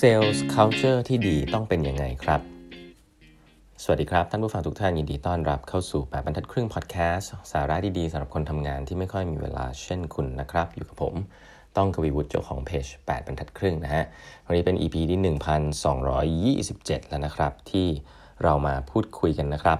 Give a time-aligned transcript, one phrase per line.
[0.00, 2.40] Sales Culture ที่ดีต้องเป็นยังไงครับ
[3.82, 11.14] สวัสดีครับ ท่านผู้ฟังทุกท่านยินดีต้อนรับเข้าสู่8บรรทัดครึ่งพอดแคสต์สาระดีๆสำหรับคนทำงานที่ไม่ค่อยมีเวลาเช่นคุณนะครับ อยู่กับผม
[11.76, 14.04] ต้องกวีวุฒิเจ้าของเพจ8บรรทัดครึ่งนะฮะ
[14.46, 17.86] วันนี้เป็น EP ที่ 1227 แล้วนะครับ ที่
[18.42, 19.78] เรามาพูดคุยกันนะครับ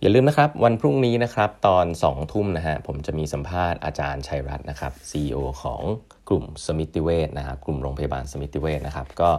[0.00, 5.82] อย่าลืมนะครับ วันพรุ่งนี้นะครับ ตอน 2 ทุ่มนะฮะผมจะมีสัมภาษณ์อาจารย์ชัยรัตน์นะครับ CEO ของ
[6.28, 9.30] กลุ่มสมิติเวชนะครับกลุ่มโรงพยาบาลสมิติเวชนะครับ ก็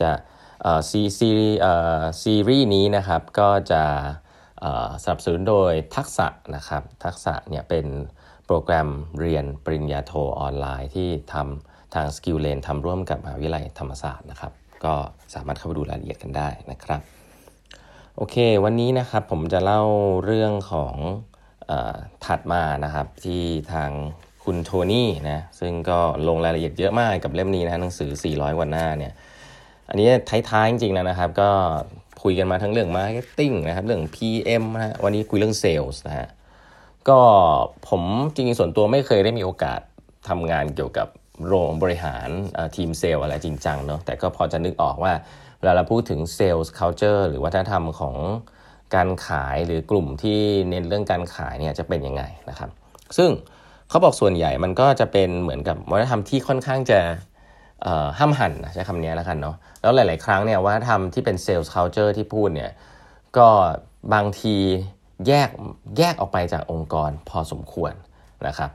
[0.00, 0.10] จะ
[0.90, 1.30] ซีซี
[2.22, 3.82] ซีรีส์นี้นะครับก็จะ
[5.02, 7.86] สนับสนุนโดย TUXSA นะครับ TUXSA เนี่ยเป็น
[8.46, 8.88] โปรแกรม
[9.20, 14.52] เรียนปริญญาโทออนไลน์ที่ทำทาง SkillLane ทำร่วมกับมหาวิทยาลัยธรรมศาสตร์นะครับ
[14.84, 14.94] ก็
[15.34, 17.00] สามารถเข้าไปดูรายละเอียดกันได้นะครับ
[18.18, 19.82] โอเค วันนี้นะครับผมจะเล่า
[20.24, 20.94] เรื่องของ
[21.70, 21.72] อ
[22.24, 23.42] ถัดมานะครับที่
[23.72, 23.90] ทาง
[24.44, 29.12] คุณโทนี่นะซึ่งก็ลงรายละเอียดเยอะมากกับเล่มนี้นะหนังสือ 400กว่าหน้าเนี่ย
[29.88, 30.08] อันนี้
[30.50, 31.50] ท้ายๆจริงๆแล้วนะครับ ก็
[32.22, 36.28] คุยกันมาทั้งเรื่อง marketing นะครับเรื่อง PM นะวันนี้คุยเรื่องเซลส์นะฮะ
[37.08, 37.18] ก็
[37.88, 38.02] ผม
[38.34, 39.80] จริงๆส่วนตัวไม่เคยได้มีโอกาส
[40.28, 41.08] ทำงานเกี่ยวกับ
[41.46, 42.28] โรงบริหาร
[42.76, 45.12] ทีมเซลล์อะไรจริงจังเนาะแต่ก็พอจะนึกออกว่า
[45.64, 48.16] เวลาเราพูดถึงเซลล์ culture หรือวัฒนธรรมของ
[48.94, 50.38] การขายหรือกลุ่มที่
[50.70, 52.70] เน้นเรื่องการขายเนี่ยจะเป็นยังไงนะครับ
[53.16, 53.30] ซึ่ง
[53.88, 57.00] เขาบอกส่วนใหญ่มันก็จะเป็นเหมือนกับวัฒนธรรมที่ค่อนข้างจะ
[58.18, 62.70] ห้ามหันใช้คำนี้แล้วกันเนาะแล้วหลาย ๆ ครั้งเนี่ยวัฒนธรรมที่เป็นเซลล์ culture ที่พูดเนี่ย
[63.36, 63.48] ก็
[64.14, 64.56] บางที
[65.26, 65.48] แยก
[65.98, 67.92] แยกออกไปจากองค์กรพอสมควร
[68.46, 68.70] นะครับ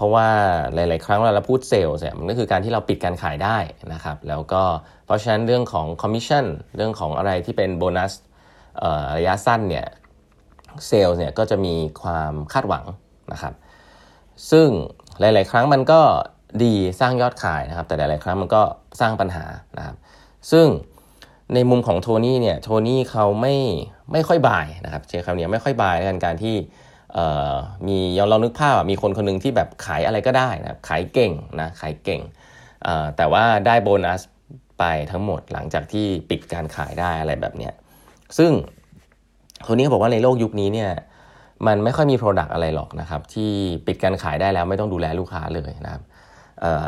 [0.00, 0.28] เพราะว่า
[0.74, 3.58] หลาย ๆ ครั้งเวลาเราพูดเซลล์เนี่ยมันก็คือการที่เราปิดการขายได้
[3.92, 4.62] นะครับ แล้วก็
[5.06, 6.44] เพราะฉะนั้นเรื่องของคอมมิชชั่น
[6.76, 8.12] เรื่องของอะไรที่เป็นโบนัส
[9.16, 9.86] ระยะสั้นเนี่ย
[10.86, 12.84] เซลล์เนี่ยก็จะมีความคาดหวัง
[13.32, 13.54] นะครับ
[14.50, 14.68] ซึ่ง
[15.20, 16.00] หลาย ๆ ครั้งมันก็
[16.62, 18.62] ดีสร้างยอดขายนะครับ แต่หลาย ๆ ครั้งมันก็
[19.00, 19.44] สร้างปัญหา
[19.78, 19.96] นะครับ
[20.50, 20.66] ซึ่ง
[21.54, 23.54] ในมุมของโทนี่เนี่ยโทนี่เขาไม่
[24.12, 26.56] ไม่ค่อย buy นะครับใช้คำนี้ไม่ค่อย buy ในการที่
[27.88, 32.20] มียอมลองนึกภาพมีคนคนนึงที่แบบขายอะไรก็ได้นะขายเก่งนะขายเก่ง
[33.16, 34.20] แต่ว่าได้โบนัส
[34.78, 37.72] ไปทั้งหมดหลังจากที่ปิดการขายได้อะไรแบบเนี้ย
[38.38, 38.50] ซึ่ง
[39.66, 40.90] คนนี้เขาบอกว่าในโลกยุคนี้เนี่ย
[41.66, 43.50] มันไม่ค่อยมี product อะไรหรอกนะครับที่
[43.86, 46.02] ปิดการขายได้แล้วไม่ต้องดูแลลูกค้าเลยนะครับ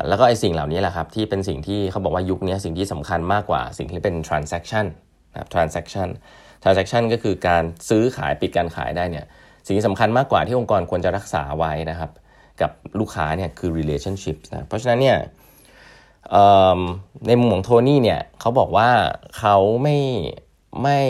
[0.09, 4.87] แล้วก็ไอสิ่งเหล่านี้แหละครับที่เป็นสิ่งที่เขาบอกว่ายุคนี้สิ่งที่สำคัญมากกว่าสิ่งที่เป็น transaction
[5.33, 6.09] นะครับ transaction
[6.63, 9.27] transaction ก็คือการซื้อขายปิดการขายได้เนี่ย
[9.67, 12.11] สิ่งที่สำคัญมากกว่าที่องค์กรควรจะรักษาไว้นะครับ
[12.61, 15.19] กับลูกค้าเนี่ยคือ relationship นะเพราะฉะนั้นเนี่ย
[17.27, 18.89] ในมุมของโทนี่เนี่ยเขาบอกว่า
[19.39, 19.99] เขาไม่
[20.83, 21.01] ไม่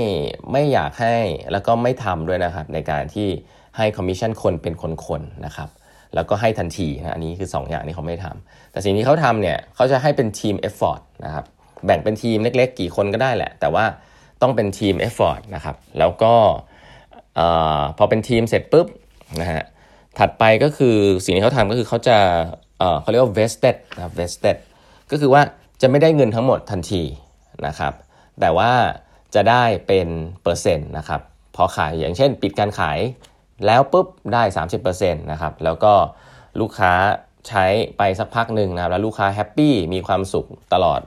[0.52, 1.16] ไม่อยากให้
[1.52, 3.28] แล้วก็ไม่ทำด้วยนะครับ ในการที่
[3.76, 4.84] ให้คอมมิชชั่นคนเป็นค
[5.20, 5.68] นๆนะครับ
[6.14, 11.44] แล้วก็ให้ทันทีนะอันนี้คือ 2 อย่างที่เขาไม่ทำแต่สิ่งที่เขาทำเนี่ยเขาจะให้เป็น team effort นะครับ
[11.86, 13.84] แบ่งเป็นทีมเล็ก ๆ กี่คนก็ได้แหละ แต่ว่า
[14.42, 16.34] ต้องเป็น team effort นะครับแล้วก็
[17.98, 18.86] พอเป็นทีมเสร็จปุ๊บ
[19.40, 19.62] นะฮะ
[20.18, 22.18] ถัดไปก็คือสิ่งที่เขาทำก็คือเขาจะ
[23.00, 24.56] เขาเรียกว่า vested นะ vested
[25.10, 25.42] ก็คือว่า
[25.80, 27.02] จะไม่ได้เงินทั้งหมดทันที
[27.66, 27.92] นะครับ
[28.40, 28.72] แต่ว่า
[29.34, 30.08] จะได้เป็น
[30.42, 31.20] เปอร์เซ็นต์นะครับ
[31.56, 32.98] พอขายอย่างเช่นปิดการขาย
[33.66, 34.42] แล้วปุ๊บได้
[34.82, 35.92] 30%นะครับแล้วก็
[36.60, 36.92] ลูกค้า
[37.48, 37.64] ใช้
[37.98, 41.00] ไปสักพักหนึ่งนะครับแล้วลูกค้าแฮปปี้มีความสุขตลอด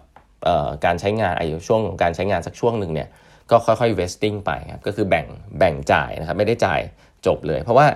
[0.47, 3.09] ออการใช้งานอายุช่วงการใช้งานสักช่วงหนึ่งเนี่ย
[3.51, 5.25] ก็ค่อยๆ vesting ไปครับก็คือแบ่ง
[5.59, 6.79] แบ่งจ่ายนะครับไม่ได้จ่าย
[7.25, 7.87] จบเลย เพราะว่า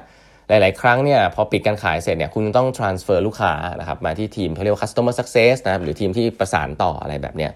[0.49, 7.51] หลาย ๆ ครั้งเนี่ยพอปิดการขายเสร็จเนี่ยคุณต้อง transfer ลูกค้านะครับมาที่ทีมเขาเรียกว่า customer success นะครับหรือทีมที่ประสานต่ออะไรแบบเนี้ย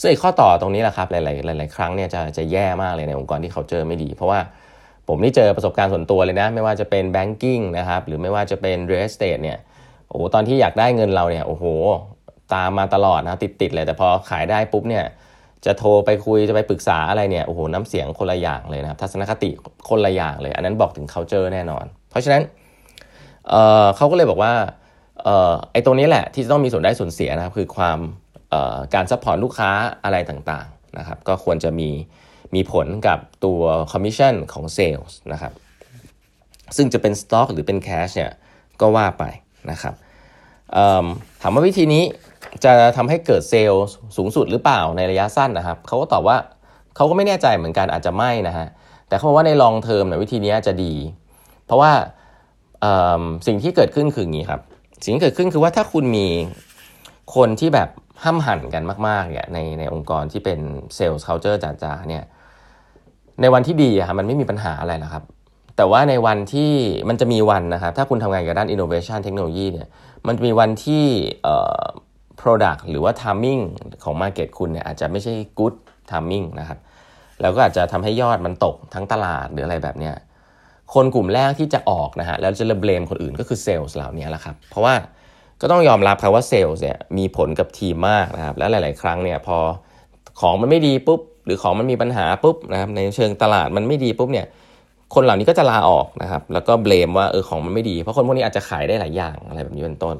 [0.00, 4.40] ซึ่งข้อต่อตรงนี้แหละครับหลาย ๆ หลาย ๆ ครั้งเนี่ยจะจะแย่มากเลยในองค์กรที่เขาเจอไม่ดี เพราะว่า
[5.08, 9.58] ผมนี่เจอประสบการณ์ส่วนตัวเลยนะ ไม่ว่าจะเป็น banking นะครับหรือไม่ว่าจะเป็น real estate เนี่ย
[10.08, 11.64] โอ้โหตอนที่อยากได้เงินเราเนี่ยโอ้โห
[12.54, 15.04] ตามมาตลอดนะติดๆเลยแต่พอขายได้ปุ๊บเนี่ย
[15.66, 19.50] จะโทรไปคุยจะไปปรึกษาอะไรเนี่ยโอ้โหน้ำเสียงคนละอย่างเลยนะครับทัศนคติ
[19.88, 22.42] คนละอย่างเลย อันนั้นบอกถึง culture แน่นอน เพราะฉะนั้น
[23.48, 24.52] เขาก็เลยบอกว่า
[25.72, 27.98] ไอ้ตรงนี้แหละที่จะต้องมีส่วนได้ส่วนเสียนะครับคือความ
[28.94, 29.70] การ support ลูกค้า
[30.04, 31.88] อะไรต่างๆนะครับก็ควรจะมี
[32.54, 33.60] มีผลกับตัว
[33.92, 35.52] คอมมิชชั่นของเซลล์นะครับ
[36.76, 38.32] ซึ่งจะเป็นสต็อกหรือเป็น cash เนี่ย
[38.80, 39.24] ก็ว่าไป
[39.70, 39.94] นะครับ
[41.42, 42.04] ถามว่าวิธีนี้
[42.64, 43.86] จะทำให้เกิดเซลล์
[44.16, 46.36] สูงสุดหรือเปล่าในระยะสั้นนะครับเขาก็ตอบว่า
[46.96, 48.66] เขาก็ไม่แน่ใจเหมือนกันอาจจะไม่นะฮะ
[49.08, 50.92] แต่เขาบอกว่าใน long term เนี่ยวิธีนี้จะดี
[51.66, 51.92] เพราะว่า
[53.46, 54.60] สิ่งที่เกิดขึ้นคืออย่างนี้ครับ
[55.04, 56.26] สิ่งที่เกิดขึ้นคือว่าถ้าคุณมี
[57.34, 57.88] คนที่แบบ
[58.22, 60.58] ห้ำหั่นกันมากๆเนี่ยในในองค์กรที่เป็น
[60.94, 62.24] sales culture จ๋าๆเนี่ย
[63.40, 65.22] ในวันที่ดีอะมันไม่มีปัญหาอะไรนะครับ
[65.78, 66.72] แต่ว่าในวันที่
[67.08, 69.88] มันจะมีวันนะครับถ้าคุณทำงานกับด้าน innovation เทคโนโลยีเนี่ย
[70.26, 71.04] มันจะมีวันที่
[72.40, 73.62] Product หรือว่า Timing
[74.04, 75.74] ของ Market คุณเนี่ยอาจจะไม่ใช่ Good
[76.10, 76.78] Timing นะครับ
[77.42, 80.14] แล้วก็อาจจะทำให้ยอดมันตกทั้งตลาดหรืออะไรแบบเนี้ย
[80.94, 84.94] คนกลุ่มแรกที่จะออกนะฮะแล้วจะเบลมคนอื่นก็คือเซลล์เหล่านี้แหละครับ เพราะว่า
[85.60, 89.58] ก็ต้องยอมรับครับว่าเซลล์เนี่ยมีผลกับทีมมากนะครับ และหลาย ๆ ครั้งเนี่ยพอ
[90.40, 94.46] ของมันไม่ดีปุ๊บ หรือของมันมีปัญหาปุ๊บนะครับในเชิงตลาดมันไม่ดีปุ๊บเนี่ย
[95.14, 100.16] คนเหล่านี้ก็จะลาออกนะครับ แล้วก็ blame ว่าเออของมันไม่ดี เพราะคนพวกนี้อาจจะขายได้หลายอย่างอะไรแบบนี้เป็นต้น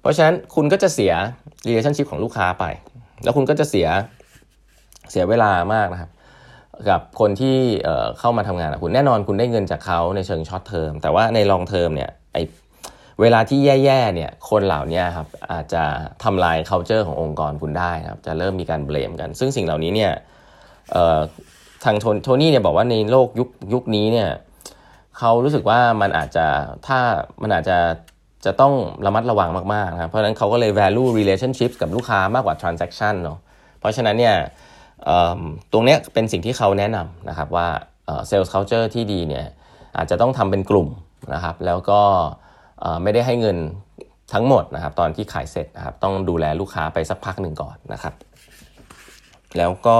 [0.00, 1.12] เพราะฉะนั้นคุณก็จะเสีย
[1.66, 2.64] relationship ของลูกค้าไป
[3.24, 3.88] แล้วคุณก็จะเสีย
[5.10, 6.10] เสียเวลามากนะครับ
[6.88, 7.56] กับคนที่
[8.18, 12.38] เข้ามาทำงานคุณแน่นอนคุณได้เงินจากเขาในเชิง short term แต่ว่าใน long term เนี่ยไอ้
[13.20, 15.82] เวลาที่แย่ๆเนี่ยคนเหล่านี้ครับอาจจะ
[16.24, 20.12] ทำลาย culture ขององค์กรคุณได้ครับ จะเริ่มมีการ blame กัน ซึ่งสิ่งเหล่านี้เนี่ย
[21.84, 24.30] ทางโทนี่เนี่ยบอกว่าในโลกยุคยุคนี้เนี่ย
[25.18, 26.46] เขารู้สึกว่ามันอาจจะ
[26.86, 26.98] ถ้า
[27.42, 27.78] มันอาจจะ
[28.44, 28.74] จะต้อง
[29.06, 33.38] ระมัดระวังมากๆนะครับเพราะฉะนั้นเขาก็เลย value relationship กับลูกค้ามากกว่า transaction เนาะ
[33.80, 34.36] เพราะฉะนั้นเนี่ย
[35.72, 37.68] ตรงนี้เป็นสิ่งที่เขาแนะนำนะครับว่า
[38.28, 39.46] sales culture ที่ดีเนี่ย
[39.96, 40.88] อาจจะต้องทำเป็นกลุ่ม
[41.34, 42.00] นะครับ แล้วก็
[43.02, 43.56] ไม่ได้ให้เงิน
[44.32, 48.14] ทั้งหมดนะครับ ตอนที่ขายเสร็จนะครับต้องดูแลลูกค้าไปสักพักหนึ่งก่อนนะครับ
[49.58, 49.98] แล้วก็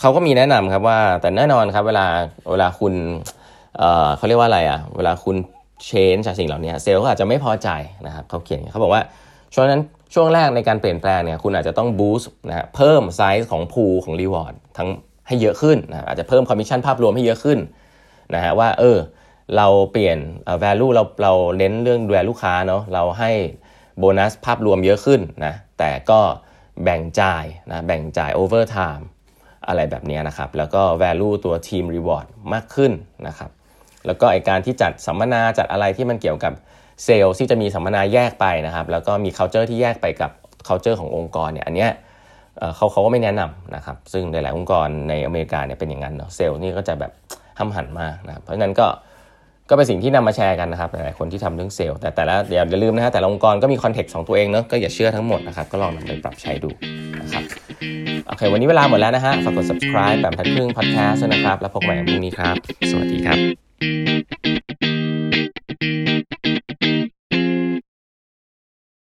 [0.00, 2.06] เขาก็มีแนะนำครับว่า แต่แน่นอนครับเวลา
[2.50, 2.94] เวลาคุณ
[3.78, 5.36] เเขาเรียกว่าอะไรอะ่ะ เวลาคุณ
[5.84, 7.68] change จากสิ่งเหล่านี้เซลล์ก็อาจจะไม่พอใจ
[8.06, 9.02] นะครับเขาเขียนเขาบอกว่า
[9.54, 9.80] ช่วงนั้น
[10.14, 14.88] ช่วงแรกในการเปลี่ยนแปลงเนี่ยคุณอาจจะต้อง boost นะเพิ่มไซส์ของ pool ของ reward ทั้ง
[15.26, 17.58] ให้เยอะขึ้นนะอาจจะเพิ่มคอมมิชชั่นภาพรวมให้เยอะขึ้น
[18.34, 18.98] นะฮะว่าเออ
[19.56, 20.18] เราเปลี่ยน
[20.62, 23.30] value เราเราเน้นเรื่องดูแลลูกค้าเนาะเราให้
[23.98, 26.20] โบนัสภาพรวมเยอะขึ้นนะแต่ก็
[26.84, 29.04] แบ่งจ่ายนะแบ่งจ่าย over time
[29.70, 32.92] อะไรแบบนี้นะครับ แล้วก็ value ตัว team reward มากขึ้น
[33.28, 33.50] นะครับ
[34.06, 36.52] แล้วก็ไอการที่จัดสัมมนาจัดอะไรที่มันเกี่ยวกับ
[37.04, 40.30] เซลล์ที่จะมีสัมมนาแยกไปนะครับ แล้วก็มี culture ที่แยกไปกับ
[40.68, 41.90] culture ขององค์กรเนี่ยอันเนี้ย
[42.76, 47.12] เขาเขาก็ไม่แนะนำนะครับ ซึ่งหลาย ๆ องค์กรในอเมริกาเนี่ยเป็นอย่างนั้นเนาะเซลล์นี่ก็จะแบบ
[47.58, 48.86] ห้ำหันมากนะครับเพราะฉะนั้นก็
[49.70, 56.70] ก็เป็นสิ่งที่นำมาแชร์กันนะครับหลายคนที่ทำเรื่องเซลล์แต่แต่ละอย่าลืมนะฮะแต่ละองค์กรก็มีคอนเทกซ์ของตัวเองเนาะก็อย่าเชื่อทั้งหมดนะครับก็ลองนำไปปรับใช้ดู
[57.20, 57.44] นะครับ
[58.28, 62.56] โอเค วันนี้เวลาหมดแล้วนะฮะ ฝากกด subscribe แบบทัดครึ่ง podcast นะครับ แล้วพบกันใหม่พรุ่งนี้ครับ
[62.90, 64.39] สวัสดีครับ